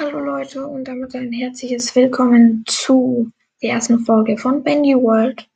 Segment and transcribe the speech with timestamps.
[0.00, 3.30] Hallo Leute und damit ein herzliches Willkommen zu
[3.62, 5.46] der ersten Folge von Bendy World.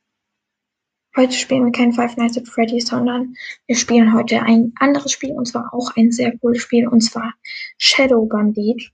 [1.15, 3.35] Heute spielen wir kein Five Nights at Freddy's, sondern
[3.65, 7.33] wir spielen heute ein anderes Spiel und zwar auch ein sehr cooles Spiel und zwar
[7.79, 8.91] Shadow Bandit.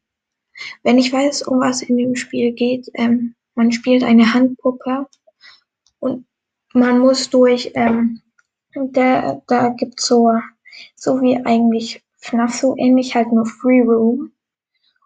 [0.84, 5.06] Wenn ich weiß, um was in dem Spiel geht, ähm, man spielt eine Handpuppe
[6.00, 6.26] und
[6.74, 8.22] man muss durch, ähm,
[8.74, 10.32] da, da gibt es so,
[10.96, 14.32] so wie eigentlich FNAF so ähnlich, halt nur Free Room.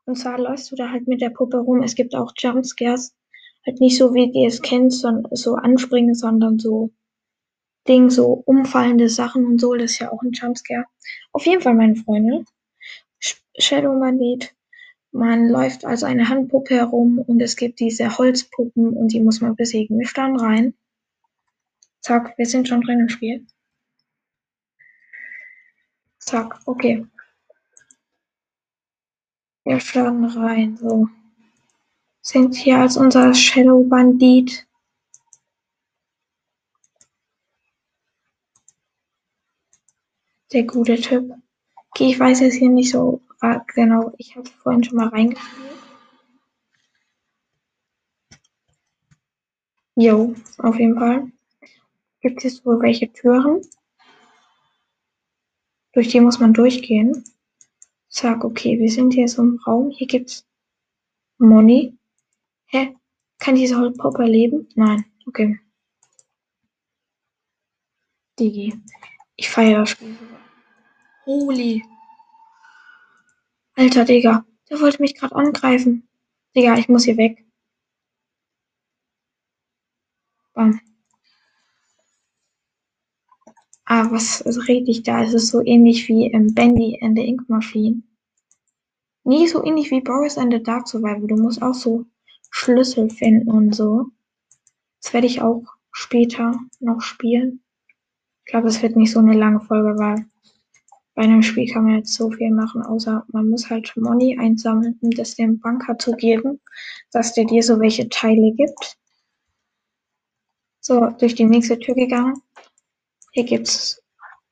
[0.05, 1.81] Und zwar läufst du da halt mit der Puppe rum.
[1.81, 3.15] Es gibt auch Jumpscares.
[3.65, 6.91] Halt nicht so, wie ihr es kennt, sondern so anspringen, sondern so
[7.87, 9.73] Ding, so umfallende Sachen und so.
[9.73, 10.85] Das ist ja auch ein Jumpscare.
[11.31, 12.45] Auf jeden Fall, meine Freunde.
[13.57, 14.53] Shadow Bandit.
[15.11, 19.55] Man läuft als eine Handpuppe herum und es gibt diese Holzpuppen und die muss man
[19.55, 19.97] besiegen.
[19.97, 20.73] Wir starten rein.
[22.01, 23.47] Zack, wir sind schon drin im Spiel.
[26.19, 27.05] Zack, okay.
[29.65, 30.77] Wir starten rein.
[30.77, 31.09] So.
[32.21, 34.67] Sind hier als unser Shadow Bandit.
[40.53, 41.31] Der gute Typ.
[41.89, 43.21] Okay, ich weiß jetzt hier nicht so
[43.73, 44.13] genau.
[44.17, 45.71] Ich habe vorhin schon mal reingespielt.
[49.95, 51.31] Jo, auf jeden Fall.
[52.21, 53.61] Gibt es wohl welche Türen?
[55.93, 57.23] Durch die muss man durchgehen.
[58.15, 59.91] Zack, okay, wir sind hier so im Raum.
[59.91, 60.47] Hier gibt's
[61.37, 61.97] Money.
[62.67, 62.95] Hä?
[63.39, 64.69] Kann diese Holzpuppe leben?
[64.75, 65.03] Nein.
[65.27, 65.59] Okay.
[68.39, 68.73] Digi.
[69.35, 70.15] Ich feiere das Spiel.
[71.25, 71.83] Holy.
[73.73, 74.45] Alter, Digga.
[74.69, 76.07] Der wollte mich gerade angreifen.
[76.55, 77.45] Digga, ich muss hier weg.
[80.53, 80.79] Bam.
[83.87, 85.23] Ah, was rede ich da?
[85.23, 88.01] Es ist so ähnlich wie ähm, Bendy and the Ink Machine.
[89.23, 91.27] Nie so ähnlich wie Boris and the Dark Survival.
[91.27, 92.05] Du musst auch so
[92.49, 94.07] Schlüssel finden und so.
[95.03, 97.61] Das werde ich auch später noch spielen.
[98.45, 100.25] Ich glaube, es wird nicht so eine lange Folge, weil
[101.13, 104.97] bei einem Spiel kann man jetzt so viel machen, außer man muss halt Money einsammeln,
[105.01, 106.59] um das dem Banker zu geben,
[107.11, 108.97] dass der dir so welche Teile gibt.
[110.81, 112.41] So, durch die nächste Tür gegangen.
[113.35, 114.01] Hier gibt's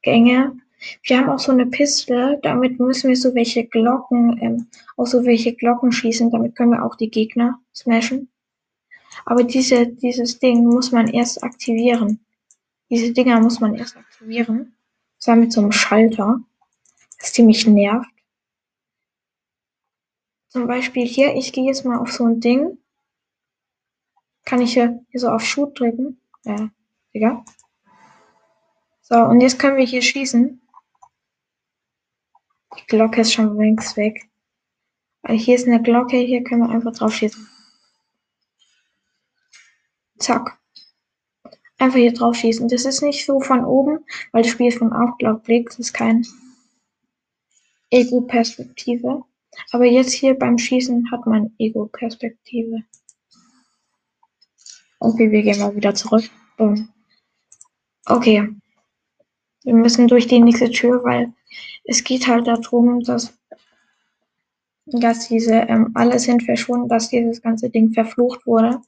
[0.02, 0.58] Gänge.
[1.04, 4.68] Wir haben auch so eine Piste, damit müssen wir so welche Glocken, ähm,
[4.98, 8.30] auch so welche Glocken schießen, damit können wir auch die Gegner smashen.
[9.24, 12.20] Aber diese, dieses Ding muss man erst aktivieren.
[12.90, 14.76] Diese Dinger muss man erst aktivieren.
[15.18, 16.42] Zwar mit so einem Schalter,
[17.20, 18.10] das ziemlich nervt.
[20.50, 22.78] Zum Beispiel hier, ich gehe jetzt mal auf so ein Ding.
[24.44, 26.20] Kann ich hier, hier so auf Shoot drücken?
[26.44, 26.70] Ja,
[27.14, 27.46] egal.
[29.04, 30.62] So, und jetzt können wir hier schießen.
[32.78, 34.30] Die Glocke ist schon längst weg.
[35.24, 37.50] Weil hier ist eine Glocke, hier können wir einfach drauf schießen.
[40.20, 40.58] Zack.
[41.78, 42.70] Einfach hier drauf schießen.
[42.70, 46.26] Das ist nicht so von oben, weil das Spiel von Aufklapp Das ist kein
[47.90, 49.24] Ego-Perspektive.
[49.72, 52.84] Aber jetzt hier beim Schießen hat man Ego-Perspektive.
[55.00, 56.30] Okay, wir gehen mal wieder zurück.
[56.56, 56.88] Boom.
[58.06, 58.63] Okay.
[59.64, 61.34] Wir müssen durch die nächste Tür, weil
[61.86, 63.38] es geht halt darum, dass,
[64.86, 68.82] dass diese, ähm, alle sind verschwunden, dass dieses ganze Ding verflucht wurde.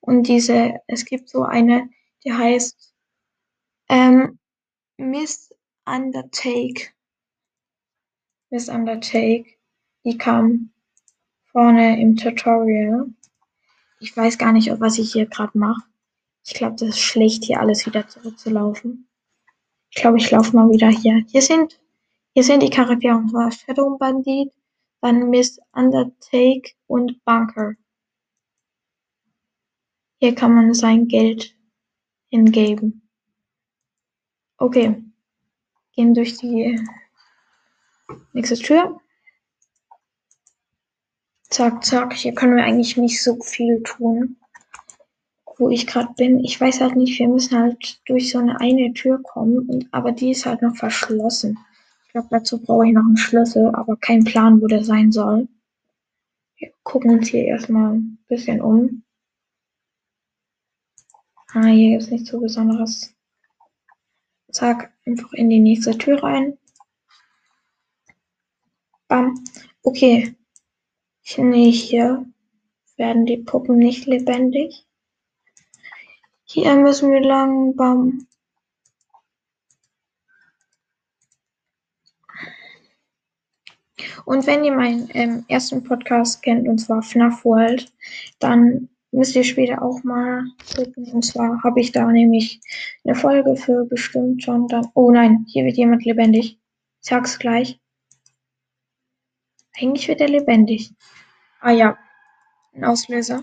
[0.00, 1.88] Und diese, es gibt so eine,
[2.24, 2.94] die heißt
[3.88, 4.38] ähm,
[4.98, 6.92] Miss Undertake.
[8.50, 9.46] Miss Undertake.
[10.04, 10.70] Die kam
[11.46, 13.06] vorne im Tutorial.
[14.00, 15.82] Ich weiß gar nicht, was ich hier gerade mache.
[16.44, 19.08] Ich glaube, das ist schlecht, hier alles wieder zurückzulaufen.
[19.96, 21.24] Ich glaube, ich laufe mal wieder hier.
[21.26, 21.80] Hier sind,
[22.34, 23.16] hier sind die Charaktere.
[23.16, 24.52] Und zwar Shadow Bandit,
[25.00, 27.72] dann Miss Undertake und Bunker.
[30.20, 31.56] Hier kann man sein Geld
[32.28, 33.08] hingeben.
[34.58, 35.02] Okay.
[35.92, 36.78] Gehen durch die
[38.34, 39.00] nächste Tür.
[41.48, 42.12] Zack, zack.
[42.12, 44.36] Hier können wir eigentlich nicht so viel tun
[45.58, 46.40] wo ich gerade bin.
[46.44, 50.12] Ich weiß halt nicht, wir müssen halt durch so eine eine Tür kommen, und, aber
[50.12, 51.58] die ist halt noch verschlossen.
[52.06, 55.48] Ich glaube, dazu brauche ich noch einen Schlüssel, aber kein Plan, wo der sein soll.
[56.56, 59.02] Wir gucken uns hier erstmal ein bisschen um.
[61.52, 63.14] Ah, hier gibt es nichts so Besonderes.
[64.50, 66.58] Zack, einfach in die nächste Tür rein.
[69.08, 69.34] Bam.
[69.82, 70.34] Okay.
[71.36, 72.24] Nee, hier
[72.96, 74.85] werden die Puppen nicht lebendig.
[76.48, 78.26] Hier müssen wir lang, bam.
[84.24, 87.92] Und wenn ihr meinen ähm, ersten Podcast kennt, und zwar FNAF World,
[88.38, 90.44] dann müsst ihr später auch mal
[90.76, 91.06] gucken.
[91.12, 92.60] Und zwar habe ich da nämlich
[93.04, 94.86] eine Folge für bestimmt schon dann.
[94.94, 96.60] Oh nein, hier wird jemand lebendig.
[97.02, 97.80] Ich sag's gleich.
[99.76, 100.92] Eigentlich wird er lebendig.
[101.60, 101.98] Ah ja,
[102.72, 103.42] ein Auslöser.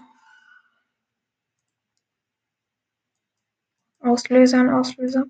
[4.04, 5.26] Auslöser, ein Auslöser.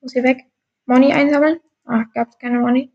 [0.00, 0.44] Muss hier weg.
[0.86, 1.58] Money einsammeln.
[1.84, 2.92] Ah, gab's keine Money.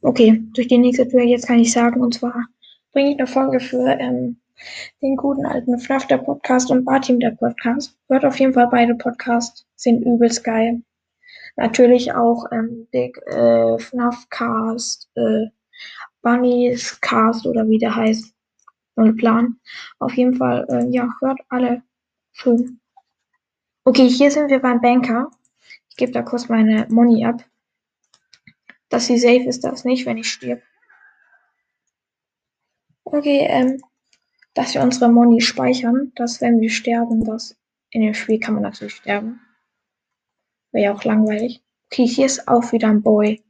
[0.00, 2.46] Okay, durch die nächste Tür jetzt kann ich sagen, und zwar
[2.92, 4.40] bringe ich eine Folge für ähm,
[5.02, 7.98] den guten alten Fluff der Podcast und Barteam der Podcast.
[8.08, 10.82] Hört auf jeden Fall beide Podcasts, sind übelst geil.
[11.56, 15.46] Natürlich auch ähm, Big äh, FNAF Cast, äh,
[16.22, 18.32] Bunnies Cast oder wie der heißt.
[18.98, 19.60] Null Plan.
[20.00, 21.82] Auf jeden Fall, äh, ja, hört alle
[22.38, 22.80] schön.
[23.84, 25.30] Okay, hier sind wir beim Banker.
[25.90, 27.44] Ich gebe da kurz meine Money ab.
[28.88, 30.62] Dass sie safe ist, das nicht, wenn ich stirb.
[33.04, 33.82] Okay, ähm,
[34.54, 37.56] dass wir unsere Money speichern, dass wenn wir sterben, dass
[37.90, 39.40] in dem Spiel kann man natürlich sterben.
[40.72, 41.62] Wäre ja auch langweilig.
[41.86, 43.42] Okay, hier ist auch wieder ein Boy.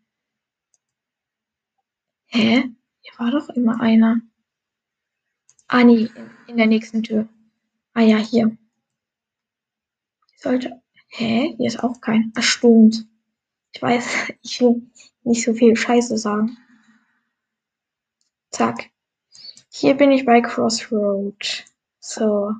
[2.26, 2.70] Hä?
[3.00, 4.20] Hier war doch immer einer.
[5.66, 7.28] Ah, nee, in, in der nächsten Tür.
[7.94, 8.56] Ah ja, hier.
[10.40, 10.80] Sollte.
[11.08, 11.54] Hä?
[11.56, 12.32] Hier ist auch kein.
[12.36, 13.06] Ah, stimmt.
[13.72, 14.06] Ich weiß,
[14.42, 14.88] ich will
[15.24, 16.56] nicht so viel Scheiße sagen.
[18.50, 18.90] Zack.
[19.70, 21.64] Hier bin ich bei Crossroad.
[21.98, 22.52] So.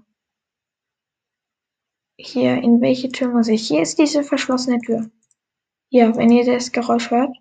[2.17, 3.69] Hier, in welche Tür muss ich?
[3.69, 5.09] Hier ist diese verschlossene Tür.
[5.89, 7.35] Ja, wenn ihr das Geräusch hört.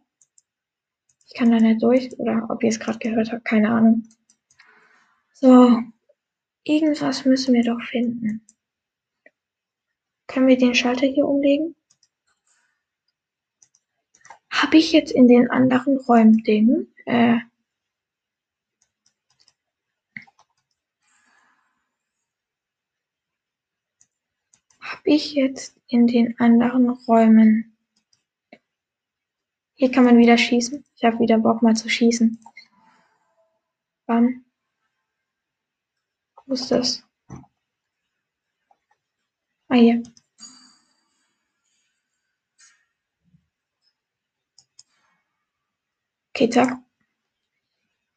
[1.26, 2.18] Ich kann da nicht durch.
[2.20, 4.04] Oder ob ihr es gerade gehört habt, keine Ahnung.
[5.34, 5.80] So.
[6.64, 8.46] Irgendwas müssen wir doch finden.
[10.28, 11.76] Können wir den Schalter hier umlegen?
[14.52, 16.88] Habe ich jetzt in den anderen Räumen Dinge?
[17.06, 17.40] Äh,
[25.08, 27.78] Habe ich jetzt in den anderen Räumen?
[29.74, 30.84] Hier kann man wieder schießen.
[30.96, 32.40] Ich habe wieder Bock mal zu schießen.
[34.06, 34.44] Bam.
[36.46, 37.07] Wo ist das?
[39.78, 40.02] Hier.
[46.34, 46.80] Okay, zack.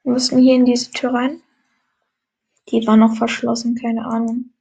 [0.03, 1.43] Wir mussten hier in diese Tür rein.
[2.69, 4.55] Die war noch verschlossen, keine Ahnung.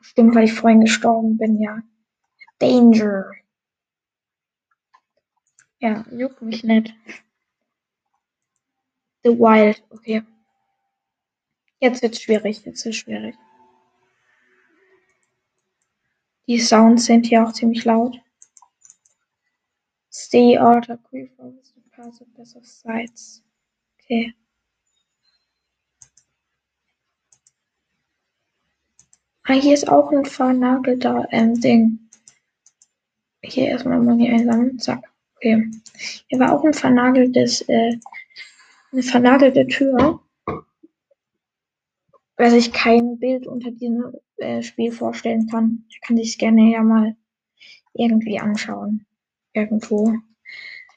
[0.00, 1.82] Stimmt, weil ich vorhin gestorben bin, ja.
[2.58, 3.30] Danger.
[5.78, 6.94] Ja, juckt mich nicht.
[9.22, 10.22] The Wild, okay.
[11.78, 13.36] Jetzt wird's schwierig, jetzt wird's schwierig.
[16.46, 18.20] Die Sounds sind hier auch ziemlich laut.
[20.12, 23.42] Stay out of preference to pass of best of sides.
[23.98, 24.34] Okay.
[29.46, 32.10] Ah, hier ist auch ein vernagelter ähm, Ding.
[33.42, 34.78] Hier erstmal Money einsammeln.
[34.78, 35.04] Zack.
[35.36, 35.70] Okay.
[36.28, 37.98] Hier war auch ein vernageltes, äh,
[38.92, 40.20] eine vernagelte Tür.
[42.36, 46.82] Wer sich kein Bild unter diesem äh, Spiel vorstellen kann, der kann sich gerne ja
[46.82, 47.16] mal
[47.92, 49.06] irgendwie anschauen.
[49.52, 50.14] Irgendwo.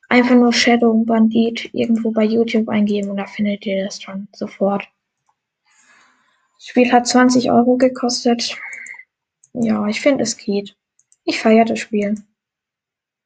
[0.09, 4.87] Einfach nur Shadow Bandit irgendwo bei YouTube eingeben und da findet ihr das schon sofort.
[6.55, 8.57] Das Spiel hat 20 Euro gekostet.
[9.53, 10.75] Ja, ich finde, es geht.
[11.23, 12.15] Ich feiere das Spiel.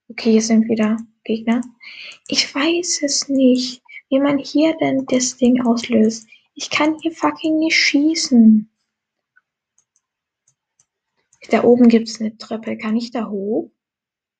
[0.09, 1.61] Okay, hier sind wieder Gegner.
[2.27, 6.27] Ich weiß es nicht, wie man hier denn das Ding auslöst.
[6.55, 8.69] Ich kann hier fucking nicht schießen.
[11.49, 12.77] Da oben gibt es eine Treppe.
[12.77, 13.71] Kann ich da hoch?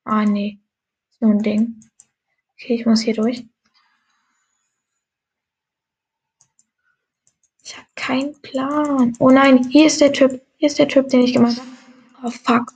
[0.04, 0.60] Ah, nee.
[1.10, 1.80] Ist nur ein Ding.
[2.54, 3.46] Okay, ich muss hier durch.
[7.64, 9.16] Ich habe keinen Plan.
[9.20, 10.42] Oh nein, hier ist der Typ.
[10.58, 11.70] Hier ist der Typ, den ich gemacht habe.
[12.24, 12.72] Oh fuck.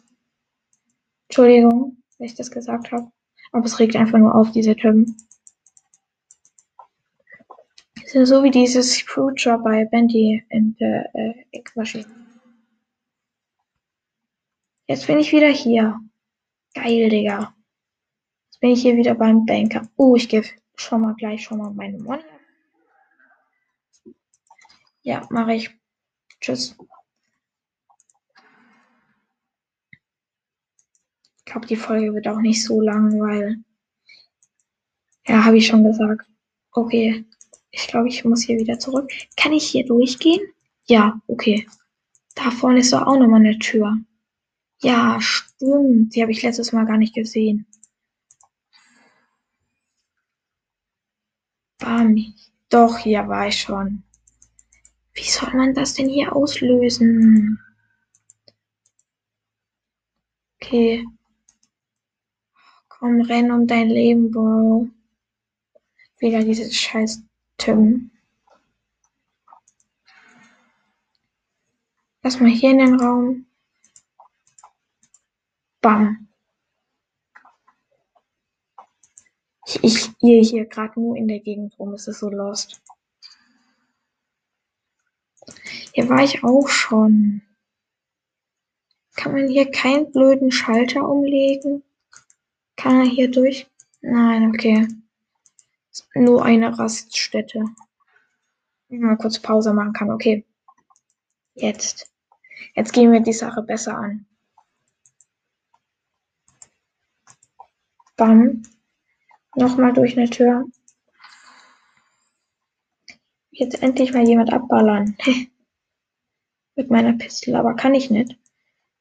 [1.29, 3.12] Entschuldigung, dass ich das gesagt habe.
[3.51, 5.17] Aber es regt einfach nur auf, diese Typen.
[8.05, 12.25] Sind so wie dieses Screwjob bei Bendy in der äh, Eckmaschine.
[14.88, 16.00] Jetzt bin ich wieder hier.
[16.75, 17.56] Geil, Digga.
[18.46, 19.89] Jetzt bin ich hier wieder beim Banker.
[19.96, 22.24] Oh, ich gebe schon mal gleich schon mal meine Money
[25.01, 25.72] Ja, mache ich.
[26.39, 26.75] Tschüss.
[31.39, 33.58] Ich glaube, die Folge wird auch nicht so lang, weil.
[35.27, 36.27] Ja, habe ich schon gesagt.
[36.72, 37.25] Okay.
[37.72, 39.12] Ich glaube, ich muss hier wieder zurück.
[39.36, 40.42] Kann ich hier durchgehen?
[40.86, 41.68] Ja, okay.
[42.36, 43.98] Da vorne ist doch auch nochmal eine Tür.
[44.86, 46.13] Ja, stimmt.
[46.13, 47.65] Die habe ich letztes Mal gar nicht gesehen.
[51.80, 52.36] Bam.
[52.70, 54.04] Doch, hier war ich schon.
[55.13, 57.60] Wie soll man das denn hier auslösen?
[60.62, 61.04] Okay.
[62.88, 64.88] Komm, renn um dein Leben, Bro.
[66.20, 67.24] Wieder dieses scheiß
[67.58, 68.12] Tim.
[72.22, 73.48] Lass mal hier in den Raum.
[75.86, 76.27] Bam.
[79.68, 81.94] Ich, ich irre hier gerade nur in der Gegend rum.
[81.94, 82.82] Es ist so lost.
[85.94, 87.44] Hier war ich auch schon.
[89.15, 91.84] Kann man hier keinen blöden Schalter umlegen?
[92.77, 93.70] Kann er hier durch?
[94.01, 94.88] Nein, okay.
[96.15, 97.63] Nur eine Raststätte.
[98.88, 100.10] Mal kurz Pause machen kann.
[100.10, 100.48] Okay.
[101.54, 102.12] Jetzt.
[102.74, 104.25] Jetzt gehen wir die Sache besser an.
[108.17, 108.63] Bam.
[109.55, 110.65] Nochmal durch eine Tür.
[113.51, 115.17] Jetzt endlich mal jemand abballern.
[116.75, 118.38] Mit meiner Pistole, aber kann ich nicht.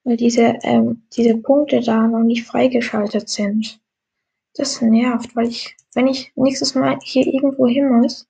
[0.04, 3.80] Weil diese, ähm, diese Punkte da noch nicht freigeschaltet sind.
[4.54, 8.28] Das nervt, weil ich, wenn ich nächstes Mal hier irgendwo hin muss,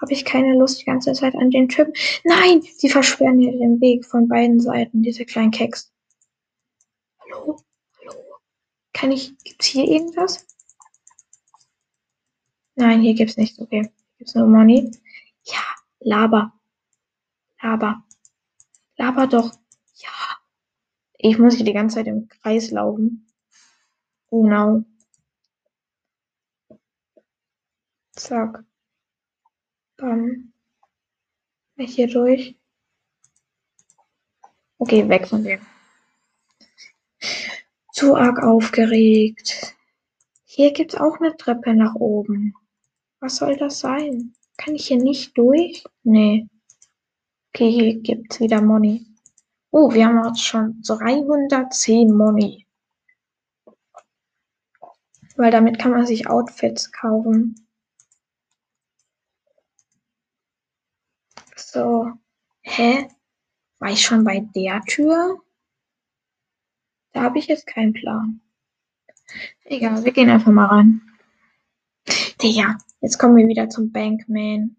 [0.00, 1.92] habe ich keine Lust die ganze Zeit an den Typen.
[2.24, 5.92] Nein, sie versperren hier den Weg von beiden Seiten, diese kleinen Keks.
[7.20, 7.58] Hallo?
[8.98, 10.44] Kann ich, gibt's hier irgendwas?
[12.74, 13.60] Nein, hier gibt's nichts.
[13.60, 13.92] Okay.
[14.18, 14.90] Gibt's nur Money.
[15.44, 15.62] Ja,
[16.00, 16.52] laber.
[17.62, 18.02] Laber.
[18.96, 19.52] Laber doch.
[19.94, 20.10] Ja.
[21.16, 23.32] Ich muss hier die ganze Zeit im Kreis laufen.
[24.30, 24.84] Oh no.
[28.16, 28.64] Zack.
[29.96, 30.52] Dann
[31.78, 32.58] hier durch.
[34.78, 35.64] Okay, weg von dem.
[37.98, 39.74] Zu arg aufgeregt.
[40.44, 42.54] Hier gibt's auch eine Treppe nach oben.
[43.18, 44.34] Was soll das sein?
[44.56, 45.82] Kann ich hier nicht durch?
[46.04, 46.46] Nee.
[47.48, 49.04] Okay, hier gibt's wieder Money.
[49.72, 52.68] Oh, wir haben jetzt schon 310 Money.
[55.34, 57.66] Weil damit kann man sich Outfits kaufen.
[61.56, 62.12] So.
[62.60, 63.08] Hä?
[63.80, 65.42] War ich schon bei der Tür?
[67.18, 68.40] Da habe ich jetzt keinen Plan.
[69.64, 71.00] Egal, wir gehen einfach mal rein.
[72.40, 74.76] Digga, Jetzt kommen wir wieder zum Bankman.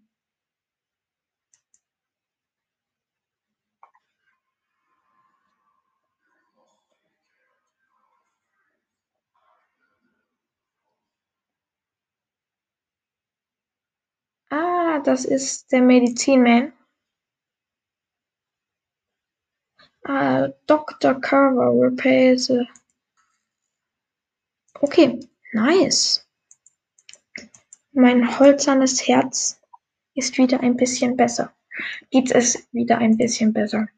[14.48, 16.72] Ah, das ist der Medizinman.
[20.04, 21.20] Ah, Dr.
[21.20, 22.50] Carver repairs.
[24.80, 25.20] Okay,
[25.52, 26.26] nice.
[27.92, 29.60] Mein holzernes Herz
[30.14, 31.52] ist wieder ein bisschen besser.
[32.10, 33.88] Geht es wieder ein bisschen besser.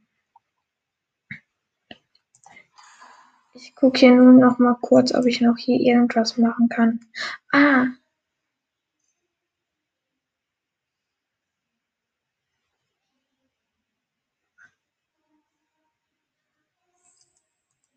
[3.55, 7.01] Ich gucke hier nur noch mal kurz, ob ich noch hier irgendwas machen kann.
[7.53, 7.87] Ah.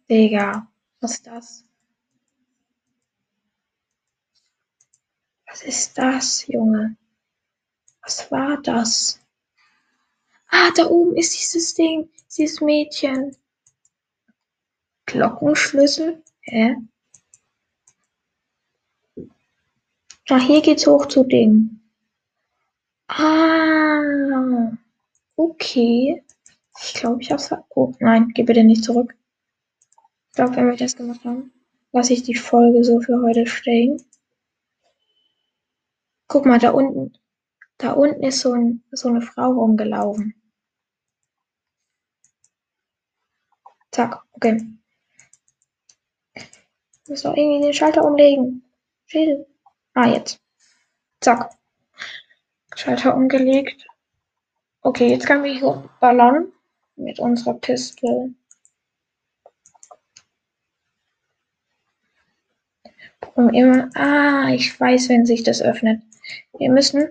[0.09, 0.67] Digga,
[1.01, 1.65] was ist das?
[5.47, 6.95] Was ist das, Junge?
[8.03, 9.19] Was war das?
[10.49, 13.35] Ah, da oben ist dieses Ding, dieses Mädchen.
[15.07, 16.23] Glockenschlüssel?
[16.41, 16.75] Hä?
[20.29, 21.79] Na, hier geht's hoch zu Ding.
[23.07, 24.71] Ah,
[25.35, 26.23] okay.
[26.81, 27.51] Ich glaube, ich hab's.
[27.69, 29.15] Oh, nein, geh bitte nicht zurück.
[30.35, 31.53] Ich glaube, wenn wir das gemacht haben,
[31.93, 34.05] lasse ich die Folge so für heute stehen.
[36.27, 37.17] Guck mal, da unten,
[37.77, 40.35] da unten ist so, ein, so eine Frau rumgelaufen.
[43.91, 44.61] Zack, okay.
[46.33, 48.61] Ich muss doch irgendwie den Schalter umlegen.
[49.05, 49.47] Schädel.
[49.93, 50.41] Ah, jetzt.
[51.21, 51.49] Zack.
[52.75, 53.87] Schalter umgelegt.
[54.81, 56.51] Okay, jetzt können wir hier ballern
[56.97, 58.35] mit unserer Pistole.
[63.35, 66.01] Und immer, ah, ich weiß, wenn sich das öffnet.
[66.57, 67.09] Wir müssen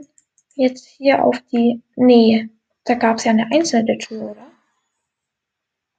[0.54, 1.82] jetzt hier auf die.
[1.96, 2.48] Nee,
[2.84, 4.50] da gab es ja eine einzelne Tür, oder?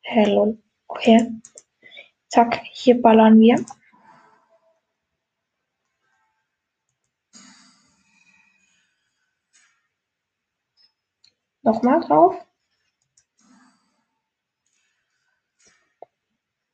[0.02, 0.58] Hello.
[0.88, 1.32] Okay.
[2.30, 3.64] Zack, hier ballern wir.
[11.64, 12.36] Nochmal drauf.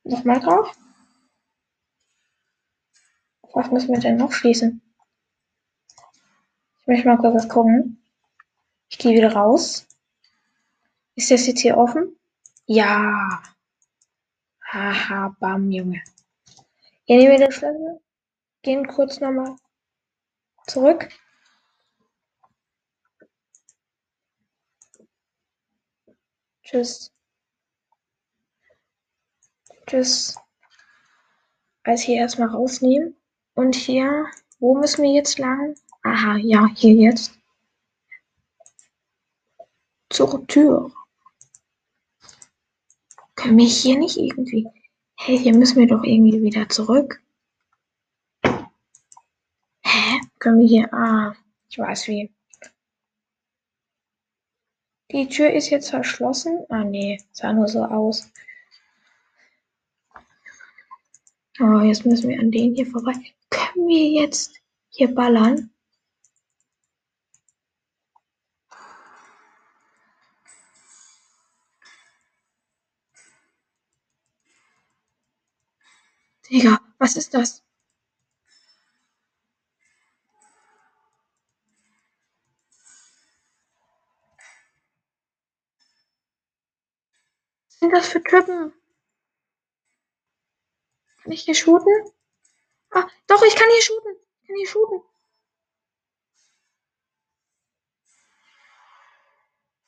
[0.04, 0.76] Nochmal drauf.
[3.54, 4.82] Was müssen wir denn noch schließen?
[6.92, 8.02] möchte mal kurz was gucken.
[8.88, 9.86] Ich gehe wieder raus.
[11.14, 12.18] Ist das jetzt hier offen?
[12.66, 13.42] Ja.
[14.70, 16.02] Haha, bam, Junge.
[17.04, 18.00] Hier nehmen wir den Schlüssel.
[18.62, 19.56] Gehen kurz nochmal
[20.66, 21.08] zurück.
[26.62, 27.12] Tschüss.
[29.86, 30.36] Tschüss.
[31.82, 33.16] Also hier erstmal rausnehmen.
[33.54, 34.26] Und hier,
[34.60, 35.74] wo müssen wir jetzt lang?
[36.02, 37.38] Aha, ja, hier jetzt.
[40.10, 40.90] Zur Tür.
[43.34, 44.66] Können wir hier nicht irgendwie...
[45.16, 47.22] Hey, hier müssen wir doch irgendwie wieder zurück.
[49.84, 50.20] Hä?
[50.38, 50.92] Können wir hier...
[50.92, 51.34] Ah,
[51.68, 52.30] ich weiß wie.
[55.10, 56.64] Die Tür ist jetzt verschlossen.
[56.70, 58.30] Ah, nee, sah nur so aus.
[61.60, 63.12] Oh, jetzt müssen wir an den hier vorbei.
[63.72, 64.60] Können wir jetzt
[64.90, 65.70] hier ballern?
[76.50, 77.64] Digga, was ist das?
[87.68, 88.74] Was sind das für Typen?
[91.22, 92.12] Kann ich hier shooten?
[93.42, 94.16] Doch, ich kann hier shooten.
[94.40, 95.02] Ich kann hier shooten.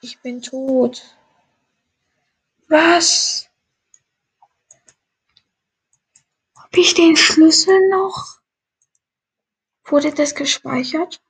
[0.00, 1.16] Ich bin tot.
[2.66, 3.48] Was?
[6.56, 8.40] Hab ich den Schlüssel noch?
[9.84, 11.22] Wurde das gespeichert?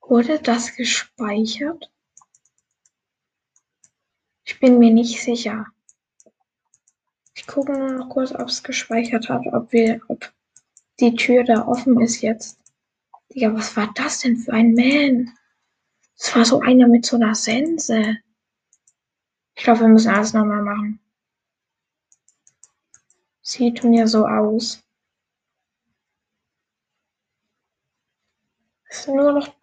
[0.00, 1.88] Wurde das gespeichert?
[4.44, 5.73] Ich bin mir nicht sicher.
[7.46, 10.32] Ich gucke nur noch kurz, ob es gespeichert hat, ob wir, ob
[10.98, 12.58] die Tür da offen ist jetzt.
[13.30, 15.30] Digga, was war das denn für ein Man?
[16.16, 18.16] Das war so einer mit so einer Sense.
[19.54, 20.98] Ich glaube, wir müssen alles nochmal machen.
[23.42, 24.82] Sieht mir so aus.
[28.88, 29.54] Ist nur noch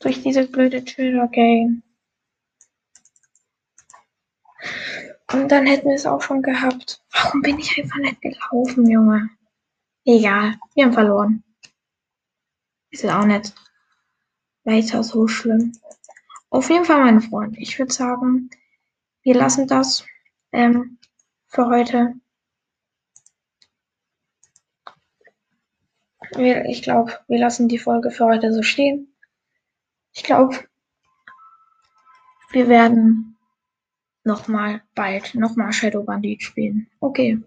[0.00, 1.82] durch diese blöde Tür gehen.
[5.32, 7.02] Und dann hätten wir es auch schon gehabt.
[7.12, 9.30] Warum bin ich einfach nicht gelaufen, Junge?
[10.04, 11.44] Egal, wir haben verloren.
[12.90, 13.54] Ist ja auch nicht
[14.64, 15.72] weiter so schlimm.
[16.50, 18.50] Auf jeden Fall, meine Freunde, ich würde sagen,
[19.22, 20.04] wir lassen das
[20.52, 20.98] ähm,
[21.46, 22.14] für heute.
[26.36, 29.14] Ich glaube, wir lassen die Folge für heute so stehen.
[30.12, 30.58] Ich glaube,
[32.50, 33.31] wir werden
[34.24, 36.88] nochmal bald nochmal Shadow Bandit spielen.
[37.00, 37.40] Okay.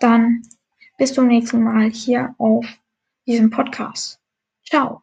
[0.00, 0.42] Dann
[0.98, 2.66] bis zum nächsten Mal hier auf
[3.26, 4.20] diesem Podcast.
[4.64, 5.02] Ciao.